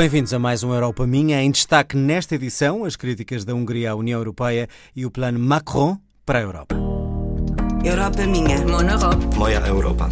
Bem-vindos 0.00 0.32
a 0.32 0.38
mais 0.38 0.64
um 0.64 0.72
Europa 0.72 1.06
Minha. 1.06 1.42
Em 1.42 1.50
destaque 1.50 1.94
nesta 1.94 2.34
edição, 2.34 2.86
as 2.86 2.96
críticas 2.96 3.44
da 3.44 3.54
Hungria 3.54 3.90
à 3.90 3.94
União 3.94 4.18
Europeia 4.18 4.66
e 4.96 5.04
o 5.04 5.10
plano 5.10 5.38
Macron 5.38 5.98
para 6.24 6.38
a 6.38 6.42
Europa. 6.42 6.74
Europa 7.84 8.26
Minha. 8.26 8.64
Mon 8.64 8.80
Europe. 8.80 9.36
Moja 9.36 9.58
Europa. 9.58 10.08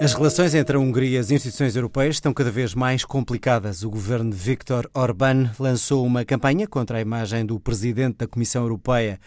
As 0.00 0.14
relações 0.14 0.54
entre 0.54 0.76
a 0.76 0.78
Hungria 0.78 1.16
e 1.16 1.18
as 1.18 1.32
instituições 1.32 1.74
europeias 1.74 2.14
estão 2.14 2.32
cada 2.32 2.52
vez 2.52 2.76
mais 2.76 3.04
complicadas. 3.04 3.82
O 3.82 3.90
governo 3.90 4.30
de 4.30 4.36
Viktor 4.36 4.88
Orbán 4.94 5.50
lançou 5.58 6.06
uma 6.06 6.24
campanha 6.24 6.68
contra 6.68 6.98
a 6.98 7.00
imagem 7.00 7.44
do 7.44 7.58
presidente 7.58 8.18
da 8.18 8.28
Comissão 8.28 8.62
Europeia. 8.62 9.18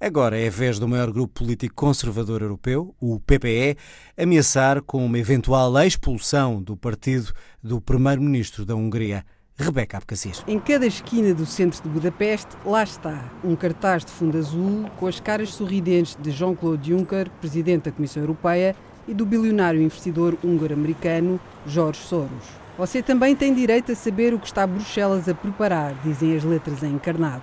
Agora 0.00 0.38
é 0.38 0.46
a 0.46 0.50
vez 0.50 0.78
do 0.78 0.86
maior 0.86 1.10
grupo 1.10 1.40
político 1.40 1.74
conservador 1.74 2.40
europeu, 2.40 2.94
o 3.00 3.18
PPE, 3.18 3.76
ameaçar 4.16 4.80
com 4.80 5.04
uma 5.04 5.18
eventual 5.18 5.76
expulsão 5.82 6.62
do 6.62 6.76
partido 6.76 7.32
do 7.60 7.80
primeiro-ministro 7.80 8.64
da 8.64 8.76
Hungria. 8.76 9.24
Rebeca 9.60 9.98
Abcacis. 9.98 10.42
Em 10.48 10.58
cada 10.58 10.86
esquina 10.86 11.34
do 11.34 11.44
centro 11.44 11.82
de 11.82 11.88
Budapeste, 11.88 12.56
lá 12.64 12.82
está, 12.82 13.24
um 13.44 13.54
cartaz 13.54 14.04
de 14.04 14.10
fundo 14.10 14.38
azul 14.38 14.86
com 14.98 15.06
as 15.06 15.20
caras 15.20 15.50
sorridentes 15.50 16.16
de 16.18 16.30
Jean-Claude 16.30 16.90
Juncker, 16.90 17.30
presidente 17.40 17.84
da 17.84 17.92
Comissão 17.92 18.22
Europeia, 18.22 18.74
e 19.06 19.12
do 19.12 19.26
bilionário 19.26 19.82
investidor 19.82 20.38
húngaro-americano 20.42 21.38
Jorge 21.66 22.00
Soros. 22.00 22.60
Você 22.78 23.02
também 23.02 23.36
tem 23.36 23.52
direito 23.52 23.92
a 23.92 23.94
saber 23.94 24.32
o 24.32 24.38
que 24.38 24.46
está 24.46 24.66
Bruxelas 24.66 25.28
a 25.28 25.34
preparar, 25.34 25.94
dizem 26.02 26.34
as 26.34 26.42
letras 26.42 26.82
em 26.82 26.94
encarnado. 26.94 27.42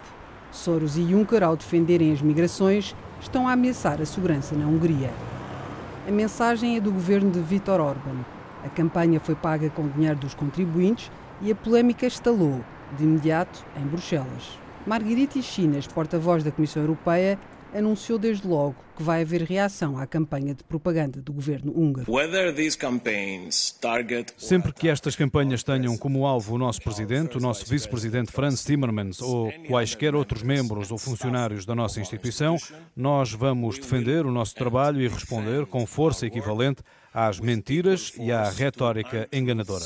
Soros 0.52 0.98
e 0.98 1.08
Juncker, 1.08 1.44
ao 1.44 1.56
defenderem 1.56 2.12
as 2.12 2.22
migrações, 2.22 2.96
estão 3.22 3.48
a 3.48 3.52
ameaçar 3.52 4.02
a 4.02 4.06
segurança 4.06 4.56
na 4.56 4.66
Hungria. 4.66 5.12
A 6.08 6.12
mensagem 6.12 6.78
é 6.78 6.80
do 6.80 6.92
governo 6.92 7.30
de 7.30 7.40
Viktor 7.42 7.80
Orban. 7.80 8.26
A 8.66 8.70
campanha 8.70 9.20
foi 9.20 9.36
paga 9.36 9.70
com 9.70 9.88
dinheiro 9.88 10.18
dos 10.18 10.34
contribuintes 10.34 11.12
e 11.42 11.52
a 11.52 11.56
polémica 11.56 12.06
estalou, 12.06 12.64
de 12.98 13.04
imediato, 13.04 13.66
em 13.76 13.86
Bruxelas. 13.86 14.58
Margarita 14.86 15.42
Chinas, 15.42 15.86
porta-voz 15.86 16.44
da 16.44 16.52
Comissão 16.52 16.82
Europeia, 16.82 17.38
anunciou 17.78 18.18
desde 18.18 18.48
logo 18.48 18.76
que 18.98 19.04
vai 19.04 19.22
haver 19.22 19.44
reação 19.44 19.98
à 19.98 20.08
campanha 20.08 20.56
de 20.56 20.64
propaganda 20.64 21.22
do 21.22 21.32
governo 21.32 21.72
húngaro. 21.78 22.12
Sempre 24.38 24.74
que 24.74 24.90
estas 24.90 25.16
campanhas 25.16 25.62
tenham 25.62 25.96
como 25.96 26.26
alvo 26.26 26.56
o 26.56 26.58
nosso 26.58 26.82
presidente, 26.82 27.38
o 27.38 27.40
nosso 27.40 27.64
vice-presidente 27.68 28.32
Franz 28.32 28.64
Timmermans 28.64 29.22
ou 29.22 29.54
quaisquer 29.68 30.16
outros 30.16 30.42
membros 30.42 30.90
ou 30.92 30.98
funcionários 30.98 31.64
da 31.64 31.76
nossa 31.76 32.02
instituição, 32.02 32.58
nós 32.96 33.32
vamos 33.32 33.78
defender 33.78 34.26
o 34.26 34.32
nosso 34.32 34.56
trabalho 34.56 35.00
e 35.00 35.08
responder 35.08 35.68
com 35.68 35.86
força 35.86 36.26
equivalente 36.26 36.82
às 37.14 37.40
mentiras 37.40 38.14
e 38.20 38.32
à 38.32 38.50
retórica 38.50 39.28
enganadora. 39.32 39.86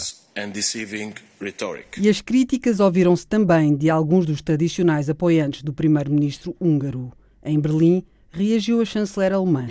E 1.97 2.09
as 2.09 2.21
críticas 2.21 2.79
ouviram-se 2.79 3.27
também 3.27 3.75
de 3.75 3.89
alguns 3.89 4.25
dos 4.25 4.41
tradicionais 4.41 5.09
apoiantes 5.09 5.63
do 5.63 5.73
primeiro-ministro 5.73 6.55
húngaro. 6.59 7.11
Em 7.43 7.59
Berlim, 7.59 8.03
reagiu 8.31 8.81
a 8.81 8.85
chanceler 8.85 9.33
alemã. 9.33 9.67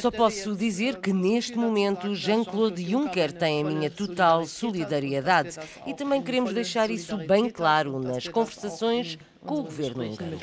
Só 0.00 0.10
posso 0.10 0.54
dizer 0.54 1.00
que 1.00 1.12
neste 1.12 1.56
momento 1.56 2.14
Jean-Claude 2.14 2.82
Juncker 2.82 3.32
tem 3.32 3.62
a 3.62 3.64
minha 3.64 3.90
total 3.90 4.46
solidariedade 4.46 5.56
e 5.86 5.94
também 5.94 6.22
queremos 6.22 6.52
deixar 6.52 6.90
isso 6.90 7.16
bem 7.16 7.50
claro 7.50 7.98
nas 7.98 8.28
conversações 8.28 9.18
com 9.40 9.56
o 9.56 9.62
governo 9.64 10.04
húngaro. 10.04 10.38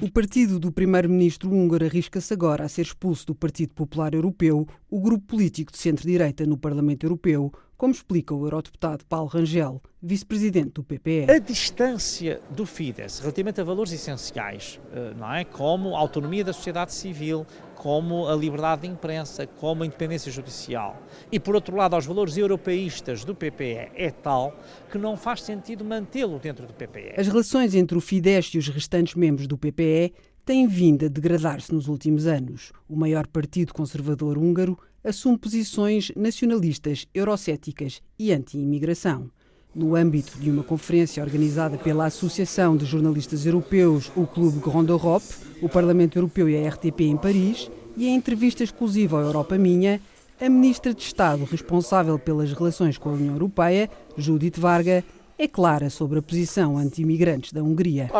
O 0.00 0.10
partido 0.10 0.60
do 0.60 0.70
primeiro-ministro 0.70 1.50
húngaro 1.50 1.84
arrisca-se 1.84 2.32
agora 2.32 2.64
a 2.64 2.68
ser 2.68 2.82
expulso 2.82 3.26
do 3.26 3.34
Partido 3.34 3.74
Popular 3.74 4.14
Europeu, 4.14 4.68
o 4.88 5.00
grupo 5.00 5.26
político 5.26 5.72
de 5.72 5.78
centro-direita 5.78 6.46
no 6.46 6.56
Parlamento 6.56 7.04
Europeu, 7.04 7.52
como 7.80 7.94
explica 7.94 8.34
o 8.34 8.44
eurodeputado 8.44 9.06
Paulo 9.06 9.26
Rangel, 9.26 9.80
vice-presidente 10.02 10.72
do 10.72 10.84
PPE. 10.84 11.30
A 11.30 11.38
distância 11.38 12.38
do 12.50 12.66
Fidesz 12.66 13.20
relativamente 13.20 13.58
a 13.58 13.64
valores 13.64 13.90
essenciais, 13.90 14.78
eh, 14.92 15.14
não 15.16 15.32
é? 15.32 15.46
como 15.46 15.96
a 15.96 15.98
autonomia 15.98 16.44
da 16.44 16.52
sociedade 16.52 16.92
civil, 16.92 17.46
como 17.74 18.28
a 18.28 18.36
liberdade 18.36 18.82
de 18.82 18.88
imprensa, 18.88 19.46
como 19.46 19.82
a 19.82 19.86
independência 19.86 20.30
judicial, 20.30 21.02
e 21.32 21.40
por 21.40 21.54
outro 21.54 21.74
lado 21.74 21.94
aos 21.94 22.04
valores 22.04 22.36
europeístas 22.36 23.24
do 23.24 23.34
PPE 23.34 23.92
é 23.94 24.10
tal 24.10 24.54
que 24.92 24.98
não 24.98 25.16
faz 25.16 25.40
sentido 25.40 25.82
mantê-lo 25.82 26.38
dentro 26.38 26.66
do 26.66 26.74
PPE. 26.74 27.14
As 27.16 27.28
relações 27.28 27.74
entre 27.74 27.96
o 27.96 28.00
Fidesz 28.02 28.52
e 28.52 28.58
os 28.58 28.68
restantes 28.68 29.14
membros 29.14 29.46
do 29.46 29.56
PPE 29.56 30.12
têm 30.44 30.66
vindo 30.66 31.06
a 31.06 31.08
degradar-se 31.08 31.72
nos 31.72 31.88
últimos 31.88 32.26
anos. 32.26 32.72
O 32.86 32.94
maior 32.94 33.26
partido 33.26 33.72
conservador 33.72 34.36
húngaro 34.36 34.78
assume 35.04 35.38
posições 35.38 36.12
nacionalistas, 36.14 37.06
eurocéticas 37.14 38.02
e 38.18 38.32
anti-imigração. 38.32 39.30
No 39.74 39.94
âmbito 39.94 40.38
de 40.38 40.50
uma 40.50 40.64
conferência 40.64 41.22
organizada 41.22 41.78
pela 41.78 42.06
Associação 42.06 42.76
de 42.76 42.84
Jornalistas 42.84 43.46
Europeus, 43.46 44.10
o 44.16 44.26
Clube 44.26 44.58
Grande 44.58 44.90
Europe, 44.90 45.26
o 45.62 45.68
Parlamento 45.68 46.18
Europeu 46.18 46.48
e 46.48 46.56
a 46.56 46.68
RTP 46.68 47.02
em 47.02 47.16
Paris, 47.16 47.70
e 47.96 48.08
em 48.08 48.14
entrevista 48.14 48.64
exclusiva 48.64 49.18
ao 49.18 49.24
Europa 49.24 49.56
Minha, 49.56 50.00
a 50.40 50.48
Ministra 50.48 50.92
de 50.92 51.02
Estado 51.02 51.44
responsável 51.44 52.18
pelas 52.18 52.52
relações 52.52 52.98
com 52.98 53.10
a 53.10 53.12
União 53.12 53.34
Europeia, 53.34 53.88
Judith 54.16 54.58
Varga, 54.58 55.04
é 55.38 55.48
clara 55.48 55.88
sobre 55.88 56.18
a 56.18 56.22
posição 56.22 56.76
anti-imigrantes 56.76 57.52
da 57.52 57.62
Hungria. 57.62 58.10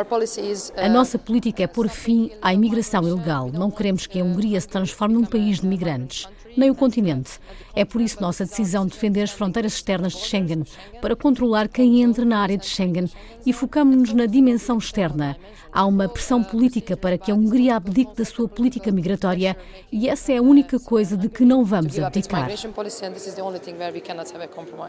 A 0.76 0.88
nossa 0.88 1.18
política 1.18 1.62
é 1.62 1.66
pôr 1.66 1.88
fim 1.88 2.30
à 2.40 2.54
imigração 2.54 3.06
ilegal. 3.06 3.50
Não 3.52 3.70
queremos 3.70 4.06
que 4.06 4.20
a 4.20 4.24
Hungria 4.24 4.60
se 4.60 4.68
transforme 4.68 5.16
num 5.16 5.24
país 5.24 5.60
de 5.60 5.66
migrantes 5.66 6.26
nem 6.56 6.70
o 6.70 6.74
continente. 6.74 7.38
É 7.74 7.84
por 7.84 8.00
isso 8.00 8.20
nossa 8.20 8.44
decisão 8.44 8.84
de 8.86 8.92
defender 8.92 9.22
as 9.22 9.30
fronteiras 9.30 9.74
externas 9.74 10.12
de 10.12 10.20
Schengen, 10.20 10.64
para 11.00 11.16
controlar 11.16 11.68
quem 11.68 12.02
entra 12.02 12.24
na 12.24 12.38
área 12.38 12.58
de 12.58 12.66
Schengen 12.66 13.08
e 13.46 13.52
focamos-nos 13.52 14.12
na 14.12 14.26
dimensão 14.26 14.78
externa. 14.78 15.36
Há 15.72 15.86
uma 15.86 16.08
pressão 16.08 16.42
política 16.42 16.96
para 16.96 17.16
que 17.16 17.30
a 17.30 17.34
Hungria 17.34 17.76
abdique 17.76 18.16
da 18.16 18.24
sua 18.24 18.48
política 18.48 18.90
migratória 18.90 19.56
e 19.92 20.08
essa 20.08 20.32
é 20.32 20.38
a 20.38 20.42
única 20.42 20.78
coisa 20.80 21.16
de 21.16 21.28
que 21.28 21.44
não 21.44 21.64
vamos 21.64 21.98
abdicar. 21.98 22.50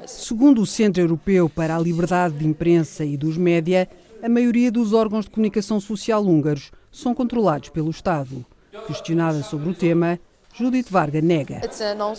Segundo 0.07 0.61
o 0.61 0.65
Centro 0.65 1.01
Europeu 1.03 1.49
para 1.49 1.75
a 1.75 1.79
Liberdade 1.79 2.39
de 2.39 2.47
Imprensa 2.47 3.05
e 3.05 3.15
dos 3.15 3.37
Média, 3.37 3.87
a 4.23 4.29
maioria 4.29 4.71
dos 4.71 4.93
órgãos 4.93 5.25
de 5.25 5.31
comunicação 5.31 5.79
social 5.79 6.23
húngaros 6.23 6.71
são 6.91 7.13
controlados 7.13 7.69
pelo 7.69 7.89
Estado. 7.89 8.45
Questionada 8.87 9.43
sobre 9.43 9.69
o 9.69 9.73
tema, 9.73 10.19
Judith 10.53 10.87
Varga 10.89 11.21
nega. 11.21 11.61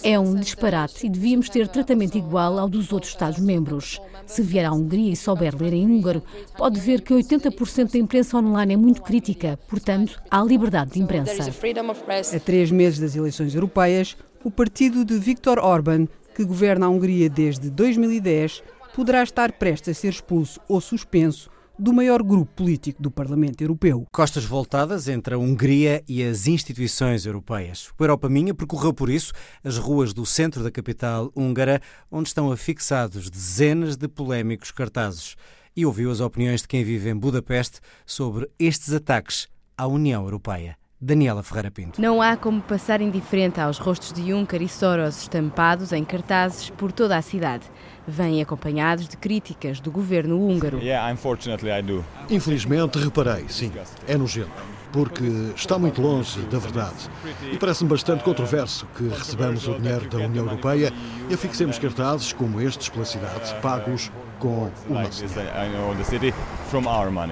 É 0.03 0.19
um 0.19 0.35
disparate 0.35 1.07
e 1.07 1.09
devíamos 1.09 1.49
ter 1.49 1.69
tratamento 1.69 2.17
igual 2.17 2.59
ao 2.59 2.69
dos 2.69 2.93
outros 2.93 3.13
Estados-membros. 3.13 4.01
Se 4.27 4.43
vier 4.43 4.65
à 4.65 4.73
Hungria 4.73 5.13
e 5.13 5.17
souber 5.17 5.55
ler 5.61 5.73
em 5.73 5.87
húngaro, 5.87 6.23
pode 6.57 6.81
ver 6.81 7.03
que 7.03 7.13
80% 7.13 7.93
da 7.93 7.99
imprensa 7.99 8.39
online 8.39 8.75
é 8.75 8.77
muito 8.77 9.03
crítica, 9.03 9.59
portanto, 9.69 10.21
há 10.31 10.43
liberdade 10.43 10.93
de 10.93 11.01
imprensa. 11.01 11.51
A 12.35 12.41
três 12.41 12.71
meses 12.71 12.99
das 12.99 13.15
eleições 13.15 13.55
europeias, 13.55 14.17
o 14.43 14.51
partido 14.51 15.05
de 15.05 15.19
Viktor 15.19 15.59
Orban, 15.59 16.07
que 16.35 16.45
governa 16.45 16.87
a 16.87 16.89
Hungria 16.89 17.29
desde 17.29 17.69
2010, 17.71 18.63
poderá 18.95 19.23
estar 19.23 19.53
prestes 19.53 19.97
a 19.97 20.01
ser 20.01 20.09
expulso 20.09 20.61
ou 20.69 20.81
suspenso 20.81 21.51
do 21.79 21.93
maior 21.93 22.23
grupo 22.23 22.53
político 22.55 23.03
do 23.03 23.11
Parlamento 23.11 23.63
Europeu. 23.63 24.07
Costas 24.13 24.45
voltadas 24.45 25.09
entre 25.09 25.35
a 25.35 25.39
Hungria 25.39 26.03
e 26.09 26.23
as 26.23 26.47
instituições 26.47 27.27
europeias. 27.27 27.91
O 27.99 28.03
Europa 28.03 28.29
Minha 28.29 28.55
percorreu 28.55 28.93
por 28.93 29.11
isso 29.11 29.33
as 29.65 29.79
ruas 29.79 30.13
do 30.13 30.27
centro 30.27 30.63
da 30.63 30.71
capital 30.71 31.31
húngara, 31.35 31.81
onde 32.11 32.29
estão 32.29 32.53
afixados 32.53 33.31
dezenas 33.31 33.97
de 33.97 34.09
polémicos 34.09 34.71
cartazes, 34.71 35.37
e 35.77 35.87
ouviu 35.87 36.11
as 36.11 36.21
opiniões 36.21 36.63
de 36.63 36.69
quem 36.69 36.85
vive 36.85 37.09
em 37.09 37.17
Budapeste 37.17 37.81
sobre 38.05 38.51
estes 38.59 38.93
ataques 38.93 39.49
à 39.77 39.87
União 39.87 40.25
Europeia. 40.25 40.77
Daniela 41.05 41.43
Ferreira 41.43 41.69
Pinto. 41.69 42.01
Não 42.01 42.23
há 42.23 42.37
como 42.37 42.63
passar 42.63 43.01
indiferente 43.01 43.61
aos 43.61 43.77
rostos 43.77 44.13
de 44.13 44.29
Juncker 44.31 44.63
e 44.63 44.69
Soros 44.69 45.23
estampados 45.23 45.93
em 45.93 46.05
cartazes 46.05 46.71
por 46.71 46.93
toda 46.93 47.17
a 47.17 47.23
cidade. 47.23 47.67
Vêm 48.07 48.43
acompanhados 48.43 49.09
de 49.09 49.17
críticas 49.17 49.81
do 49.81 49.91
governo 49.91 50.39
húngaro. 50.39 50.81
Infelizmente, 52.29 52.99
reparei, 52.99 53.45
sim, 53.49 53.73
é 54.09 54.17
nojento 54.17 54.73
porque 54.93 55.25
está 55.57 55.79
muito 55.79 56.01
longe 56.01 56.41
da 56.43 56.59
verdade. 56.59 57.09
E 57.51 57.57
parece-me 57.57 57.89
bastante 57.89 58.23
controverso 58.23 58.87
que 58.95 59.09
recebamos 59.09 59.67
o 59.67 59.75
dinheiro 59.75 60.07
da 60.09 60.19
União 60.19 60.45
Europeia 60.45 60.93
e 61.29 61.35
afixemos 61.35 61.79
cartazes 61.79 62.33
como 62.33 62.61
estes 62.61 62.91
pela 62.91 63.05
cidade, 63.05 63.55
pagos 63.63 64.13
com 64.39 64.71
o 64.89 64.95
nosso 64.95 65.25
dinheiro. 65.25 65.53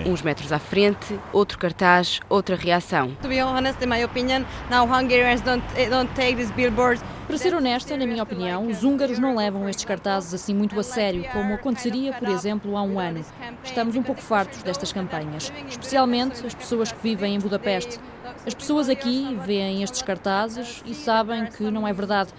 Uns 0.06 0.22
metros 0.22 0.52
à 0.52 0.58
frente, 0.58 1.18
outro 1.32 1.58
cartaz, 1.58 2.20
outra 2.28 2.56
reação. 2.56 3.14
To 3.20 3.28
be 3.28 3.40
honest, 3.42 3.84
in 3.84 3.88
my 3.88 4.02
opinion, 4.04 4.44
now 4.70 4.86
Hungarians 4.86 5.42
don't, 5.42 5.62
don't 5.90 6.10
take 6.14 6.36
these 6.36 6.52
billboards 6.52 7.02
para 7.30 7.38
ser 7.38 7.54
honesta, 7.54 7.96
na 7.96 8.06
minha 8.06 8.24
opinião, 8.24 8.66
os 8.66 8.82
húngaros 8.82 9.16
não 9.20 9.36
levam 9.36 9.68
estes 9.68 9.84
cartazes 9.84 10.34
assim 10.34 10.52
muito 10.52 10.78
a 10.80 10.82
sério, 10.82 11.24
como 11.32 11.54
aconteceria, 11.54 12.12
por 12.12 12.28
exemplo, 12.28 12.76
há 12.76 12.82
um 12.82 12.98
ano. 12.98 13.24
Estamos 13.62 13.94
um 13.94 14.02
pouco 14.02 14.20
fartos 14.20 14.64
destas 14.64 14.92
campanhas, 14.92 15.52
especialmente 15.68 16.44
as 16.44 16.54
pessoas 16.54 16.90
que 16.90 17.00
vivem 17.00 17.36
em 17.36 17.38
Budapeste. 17.38 18.00
As 18.44 18.52
pessoas 18.52 18.88
aqui 18.88 19.38
veem 19.46 19.84
estes 19.84 20.02
cartazes 20.02 20.82
e 20.84 20.92
sabem 20.92 21.46
que 21.46 21.62
não 21.70 21.86
é 21.86 21.92
verdade. 21.92 22.30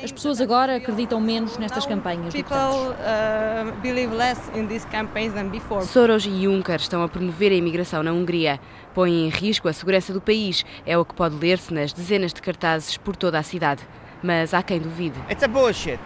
As 0.00 0.12
pessoas 0.12 0.40
agora 0.40 0.76
acreditam 0.76 1.20
menos 1.20 1.58
nestas 1.58 1.84
campanhas 1.84 2.32
do 2.32 2.44
que 2.44 2.54
antes. 2.54 2.94
Soros 5.88 6.24
e 6.24 6.44
Juncker 6.44 6.76
estão 6.76 7.02
a 7.02 7.08
promover 7.08 7.50
a 7.50 7.56
imigração 7.56 8.04
na 8.04 8.12
Hungria. 8.12 8.60
Põem 8.94 9.26
em 9.26 9.28
risco 9.28 9.66
a 9.66 9.72
segurança 9.72 10.12
do 10.12 10.20
país. 10.20 10.64
É 10.86 10.96
o 10.96 11.04
que 11.04 11.14
pode 11.14 11.34
ler-se 11.34 11.74
nas 11.74 11.92
dezenas 11.92 12.32
de 12.32 12.40
cartazes 12.40 12.96
por 12.96 13.16
toda 13.16 13.40
a 13.40 13.42
cidade. 13.42 13.82
Mas 14.22 14.54
há 14.54 14.62
quem 14.62 14.80
duvide. 14.80 15.18
It's 15.30 15.42
a 15.42 15.48
bullshit. 15.48 16.00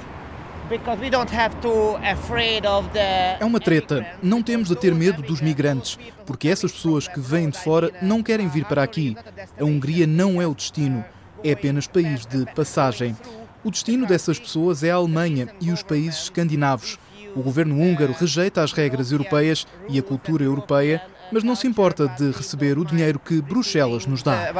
É 3.40 3.44
uma 3.44 3.58
treta. 3.58 4.06
Não 4.22 4.40
temos 4.40 4.68
de 4.68 4.76
ter 4.76 4.94
medo 4.94 5.20
dos 5.20 5.40
migrantes, 5.40 5.98
porque 6.24 6.48
essas 6.48 6.70
pessoas 6.70 7.08
que 7.08 7.18
vêm 7.18 7.50
de 7.50 7.58
fora 7.58 7.90
não 8.00 8.22
querem 8.22 8.46
vir 8.46 8.64
para 8.64 8.80
aqui. 8.80 9.16
A 9.58 9.64
Hungria 9.64 10.06
não 10.06 10.40
é 10.40 10.46
o 10.46 10.54
destino, 10.54 11.04
é 11.42 11.52
apenas 11.52 11.88
país 11.88 12.24
de 12.24 12.46
passagem. 12.54 13.16
O 13.64 13.70
destino 13.70 14.06
dessas 14.06 14.38
pessoas 14.38 14.84
é 14.84 14.92
a 14.92 14.94
Alemanha 14.94 15.48
e 15.60 15.72
os 15.72 15.82
países 15.82 16.22
escandinavos. 16.22 16.98
O 17.34 17.42
governo 17.42 17.80
húngaro 17.80 18.14
rejeita 18.18 18.62
as 18.62 18.72
regras 18.72 19.10
europeias 19.10 19.66
e 19.88 19.98
a 19.98 20.02
cultura 20.02 20.44
europeia, 20.44 21.02
mas 21.32 21.42
não 21.42 21.56
se 21.56 21.66
importa 21.66 22.08
de 22.08 22.30
receber 22.30 22.78
o 22.78 22.84
dinheiro 22.84 23.18
que 23.18 23.42
Bruxelas 23.42 24.06
nos 24.06 24.22
dá. 24.22 24.52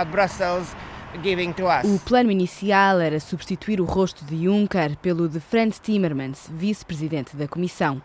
O 1.85 1.99
plano 1.99 2.31
inicial 2.31 3.01
era 3.01 3.19
substituir 3.19 3.81
o 3.81 3.85
rosto 3.85 4.25
de 4.25 4.45
Juncker 4.45 4.97
pelo 4.99 5.29
de 5.29 5.41
Franz 5.41 5.81
Timmermans, 5.81 6.49
vice-presidente 6.53 7.37
da 7.37 7.49
Comissão. 7.49 8.01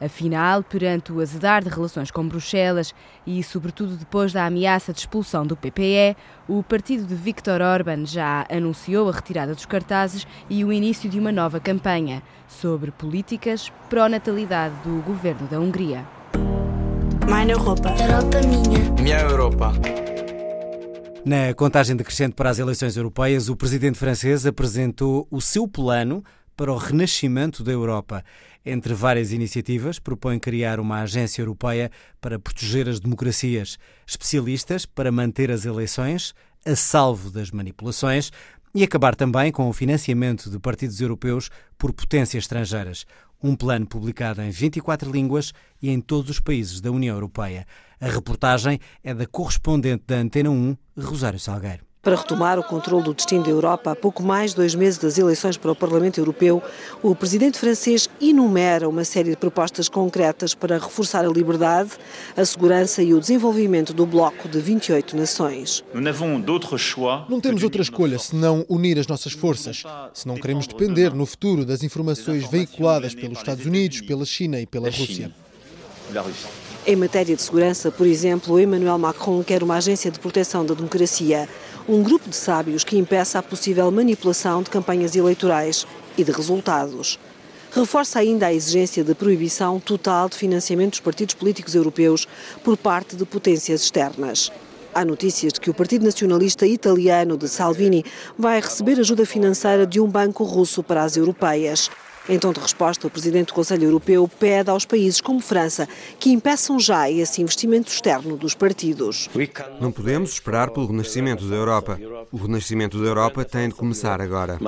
Afinal, 0.00 0.62
perante 0.62 1.10
o 1.10 1.20
azedar 1.20 1.64
de 1.64 1.70
relações 1.70 2.10
com 2.10 2.26
Bruxelas 2.26 2.94
e, 3.26 3.42
sobretudo, 3.42 3.96
depois 3.96 4.32
da 4.32 4.44
ameaça 4.44 4.92
de 4.92 5.00
expulsão 5.00 5.46
do 5.46 5.56
PPE, 5.56 6.16
o 6.46 6.62
partido 6.62 7.06
de 7.06 7.14
Viktor 7.14 7.62
Orban 7.62 8.04
já 8.04 8.46
anunciou 8.50 9.08
a 9.08 9.12
retirada 9.12 9.54
dos 9.54 9.64
cartazes 9.64 10.26
e 10.50 10.64
o 10.64 10.72
início 10.72 11.08
de 11.08 11.18
uma 11.18 11.32
nova 11.32 11.58
campanha 11.60 12.22
sobre 12.46 12.90
políticas 12.90 13.72
pró-natalidade 13.88 14.74
do 14.84 15.02
governo 15.02 15.46
da 15.48 15.58
Hungria. 15.58 16.04
Minha 17.26 17.52
Europa. 17.52 17.94
Europa 17.98 18.40
minha. 18.46 19.02
Minha 19.02 19.20
Europa. 19.20 19.72
Na 21.28 21.52
contagem 21.54 21.96
decrescente 21.96 22.36
para 22.36 22.50
as 22.50 22.60
eleições 22.60 22.96
europeias, 22.96 23.48
o 23.48 23.56
presidente 23.56 23.98
francês 23.98 24.46
apresentou 24.46 25.26
o 25.28 25.40
seu 25.40 25.66
plano 25.66 26.22
para 26.56 26.72
o 26.72 26.76
renascimento 26.76 27.64
da 27.64 27.72
Europa. 27.72 28.24
Entre 28.64 28.94
várias 28.94 29.32
iniciativas, 29.32 29.98
propõe 29.98 30.38
criar 30.38 30.78
uma 30.78 31.00
agência 31.00 31.42
europeia 31.42 31.90
para 32.20 32.38
proteger 32.38 32.88
as 32.88 33.00
democracias, 33.00 33.76
especialistas 34.06 34.86
para 34.86 35.10
manter 35.10 35.50
as 35.50 35.64
eleições 35.64 36.32
a 36.64 36.76
salvo 36.76 37.28
das 37.28 37.50
manipulações 37.50 38.30
e 38.72 38.84
acabar 38.84 39.16
também 39.16 39.50
com 39.50 39.68
o 39.68 39.72
financiamento 39.72 40.48
de 40.48 40.60
partidos 40.60 41.00
europeus 41.00 41.50
por 41.76 41.92
potências 41.92 42.44
estrangeiras. 42.44 43.04
Um 43.42 43.54
plano 43.54 43.86
publicado 43.86 44.42
em 44.42 44.50
24 44.50 45.10
línguas 45.10 45.52
e 45.80 45.90
em 45.90 46.00
todos 46.00 46.30
os 46.30 46.40
países 46.40 46.80
da 46.80 46.90
União 46.90 47.14
Europeia. 47.14 47.66
A 48.00 48.08
reportagem 48.08 48.80
é 49.02 49.14
da 49.14 49.26
correspondente 49.26 50.04
da 50.06 50.16
Antena 50.16 50.50
1, 50.50 50.76
Rosário 50.98 51.38
Salgueiro. 51.38 51.85
Para 52.06 52.14
retomar 52.14 52.56
o 52.56 52.62
controle 52.62 53.02
do 53.02 53.12
destino 53.12 53.42
da 53.42 53.50
Europa, 53.50 53.90
há 53.90 53.96
pouco 53.96 54.22
mais 54.22 54.52
de 54.52 54.58
dois 54.58 54.76
meses 54.76 54.96
das 54.96 55.18
eleições 55.18 55.56
para 55.56 55.72
o 55.72 55.74
Parlamento 55.74 56.20
Europeu, 56.20 56.62
o 57.02 57.16
presidente 57.16 57.58
francês 57.58 58.08
enumera 58.20 58.88
uma 58.88 59.02
série 59.02 59.30
de 59.30 59.36
propostas 59.36 59.88
concretas 59.88 60.54
para 60.54 60.78
reforçar 60.78 61.24
a 61.24 61.28
liberdade, 61.28 61.90
a 62.36 62.44
segurança 62.44 63.02
e 63.02 63.12
o 63.12 63.18
desenvolvimento 63.18 63.92
do 63.92 64.06
bloco 64.06 64.48
de 64.48 64.60
28 64.60 65.16
nações. 65.16 65.82
Não 65.92 67.40
temos 67.40 67.64
outra 67.64 67.82
escolha 67.82 68.20
senão 68.20 68.64
unir 68.68 69.00
as 69.00 69.08
nossas 69.08 69.32
forças, 69.32 69.82
se 70.14 70.28
não 70.28 70.36
queremos 70.36 70.68
depender 70.68 71.12
no 71.12 71.26
futuro 71.26 71.64
das 71.64 71.82
informações 71.82 72.48
veiculadas 72.48 73.16
pelos 73.16 73.38
Estados 73.38 73.66
Unidos, 73.66 74.00
pela 74.02 74.24
China 74.24 74.60
e 74.60 74.66
pela 74.66 74.88
Rússia. 74.90 75.32
Em 76.86 76.94
matéria 76.94 77.34
de 77.34 77.42
segurança, 77.42 77.90
por 77.90 78.06
exemplo, 78.06 78.60
Emmanuel 78.60 78.96
Macron 78.96 79.42
quer 79.42 79.60
uma 79.60 79.74
agência 79.74 80.08
de 80.08 80.20
proteção 80.20 80.64
da 80.64 80.72
democracia, 80.72 81.48
um 81.88 82.02
grupo 82.02 82.28
de 82.28 82.34
sábios 82.34 82.82
que 82.82 82.98
impeça 82.98 83.38
a 83.38 83.42
possível 83.42 83.90
manipulação 83.92 84.62
de 84.62 84.70
campanhas 84.70 85.14
eleitorais 85.14 85.86
e 86.18 86.24
de 86.24 86.32
resultados. 86.32 87.18
Reforça 87.72 88.18
ainda 88.18 88.46
a 88.46 88.52
exigência 88.52 89.04
de 89.04 89.14
proibição 89.14 89.78
total 89.78 90.28
de 90.28 90.36
financiamento 90.36 90.92
dos 90.92 91.00
partidos 91.00 91.34
políticos 91.34 91.74
europeus 91.74 92.26
por 92.64 92.76
parte 92.76 93.14
de 93.14 93.24
potências 93.24 93.82
externas. 93.82 94.50
Há 94.92 95.04
notícias 95.04 95.52
de 95.52 95.60
que 95.60 95.70
o 95.70 95.74
Partido 95.74 96.04
Nacionalista 96.04 96.66
Italiano 96.66 97.36
de 97.36 97.48
Salvini 97.48 98.04
vai 98.36 98.60
receber 98.60 98.98
ajuda 98.98 99.26
financeira 99.26 99.86
de 99.86 100.00
um 100.00 100.08
banco 100.08 100.42
russo 100.42 100.82
para 100.82 101.04
as 101.04 101.16
europeias. 101.16 101.90
Em 102.28 102.40
tom 102.40 102.52
de 102.52 102.58
resposta, 102.58 103.06
o 103.06 103.10
Presidente 103.10 103.48
do 103.48 103.54
Conselho 103.54 103.84
Europeu 103.84 104.28
pede 104.28 104.68
aos 104.68 104.84
países 104.84 105.20
como 105.20 105.38
França 105.38 105.88
que 106.18 106.30
impeçam 106.32 106.80
já 106.80 107.08
esse 107.08 107.40
investimento 107.40 107.88
externo 107.88 108.36
dos 108.36 108.52
partidos. 108.52 109.30
Não 109.80 109.92
podemos 109.92 110.32
esperar 110.32 110.70
pelo 110.70 110.88
renascimento 110.88 111.44
da 111.44 111.54
Europa. 111.54 112.00
O 112.32 112.36
renascimento 112.36 113.00
da 113.00 113.06
Europa 113.06 113.44
tem 113.44 113.68
de 113.68 113.76
começar 113.76 114.20
agora. 114.20 114.58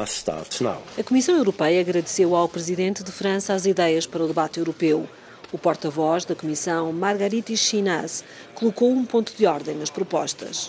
A 0.96 1.02
Comissão 1.02 1.36
Europeia 1.36 1.80
agradeceu 1.80 2.36
ao 2.36 2.48
Presidente 2.48 3.02
de 3.02 3.10
França 3.10 3.54
as 3.54 3.66
ideias 3.66 4.06
para 4.06 4.22
o 4.22 4.28
debate 4.28 4.60
europeu. 4.60 5.08
O 5.50 5.56
porta-voz 5.56 6.26
da 6.26 6.34
Comissão, 6.34 6.92
Margarite 6.92 7.56
Chinas, 7.56 8.22
colocou 8.54 8.90
um 8.90 9.04
ponto 9.04 9.34
de 9.34 9.46
ordem 9.46 9.74
nas 9.76 9.88
propostas. 9.88 10.68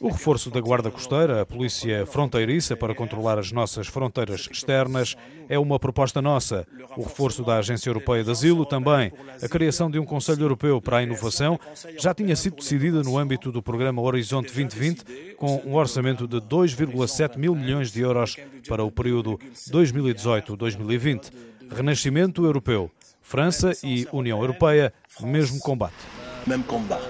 O 0.00 0.08
reforço 0.08 0.50
da 0.50 0.60
Guarda 0.60 0.90
Costeira, 0.90 1.42
a 1.42 1.46
polícia 1.46 2.04
fronteiriça 2.06 2.76
para 2.76 2.92
controlar 2.92 3.38
as 3.38 3.52
nossas 3.52 3.86
fronteiras 3.86 4.48
externas, 4.50 5.16
é 5.48 5.56
uma 5.58 5.78
proposta 5.78 6.20
nossa. 6.20 6.66
O 6.96 7.02
reforço 7.02 7.44
da 7.44 7.58
Agência 7.58 7.88
Europeia 7.88 8.24
de 8.24 8.30
Asilo 8.32 8.66
também. 8.66 9.12
A 9.40 9.48
criação 9.48 9.88
de 9.88 10.00
um 10.00 10.04
Conselho 10.04 10.42
Europeu 10.42 10.80
para 10.82 10.98
a 10.98 11.02
Inovação 11.04 11.58
já 11.98 12.12
tinha 12.12 12.34
sido 12.34 12.56
decidida 12.56 13.00
no 13.02 13.16
âmbito 13.16 13.52
do 13.52 13.62
programa 13.62 14.02
Horizonte 14.02 14.52
2020, 14.52 15.36
com 15.36 15.62
um 15.64 15.76
orçamento 15.76 16.26
de 16.26 16.38
2,7 16.38 17.38
mil 17.38 17.54
milhões 17.54 17.92
de 17.92 18.00
euros 18.00 18.36
para 18.68 18.82
o 18.82 18.90
período 18.90 19.38
2018-2020. 19.70 21.30
Renascimento 21.70 22.44
Europeu. 22.44 22.90
França 23.22 23.72
e 23.84 24.06
União 24.12 24.40
Europeia, 24.40 24.92
mesmo 25.22 25.60
combate. 25.60 25.94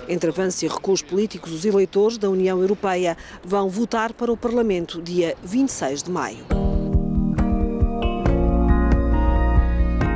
Entre 0.08 0.28
avanços 0.28 0.62
e 0.62 0.68
recuos 0.68 1.02
políticos, 1.02 1.52
os 1.52 1.64
eleitores 1.64 2.18
da 2.18 2.28
União 2.28 2.60
Europeia 2.60 3.16
vão 3.44 3.68
votar 3.70 4.12
para 4.12 4.30
o 4.30 4.36
Parlamento 4.36 5.00
dia 5.00 5.36
26 5.42 6.02
de 6.02 6.10
maio. 6.10 6.44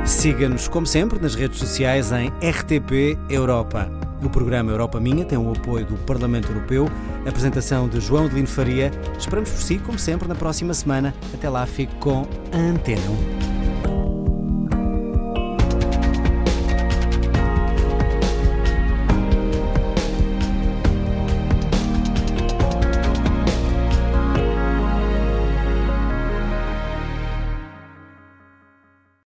Siga-nos, 0.05 0.67
como 0.67 0.85
sempre, 0.85 1.17
nas 1.17 1.33
redes 1.33 1.57
sociais 1.57 2.11
em 2.11 2.27
RTP 2.27 3.17
Europa. 3.29 3.89
O 4.23 4.29
programa 4.29 4.71
Europa 4.71 4.99
Minha 4.99 5.25
tem 5.25 5.37
o 5.37 5.51
apoio 5.51 5.85
do 5.85 5.95
Parlamento 6.05 6.49
Europeu, 6.49 6.87
apresentação 7.25 7.87
de 7.87 7.99
João 7.99 8.27
de 8.27 8.35
Lino 8.35 8.47
Faria. 8.47 8.91
Esperamos 9.17 9.49
por 9.49 9.61
si, 9.61 9.79
como 9.79 9.97
sempre, 9.97 10.27
na 10.27 10.35
próxima 10.35 10.73
semana. 10.73 11.13
Até 11.33 11.49
lá, 11.49 11.65
fique 11.65 11.95
com 11.95 12.27
a 12.51 12.57
Antena 12.57 13.01
1. 13.31 13.34